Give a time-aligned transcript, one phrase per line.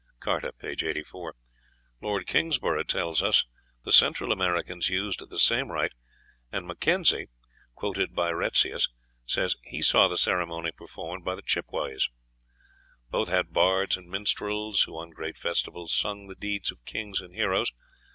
[0.19, 0.67] ("Carta," p.
[0.69, 1.35] 84.)
[2.01, 3.45] Lord Kingsborough tells us
[3.83, 5.91] the Central Americans used the same rite,
[6.51, 7.27] and McKenzie
[7.75, 8.89] (quoted by Retzius)
[9.27, 12.09] says he saw the ceremony performed by the Chippeways.
[13.11, 17.35] Both had bards and minstrels, who on great festivals sung the deeds of kings and
[17.35, 17.71] heroes.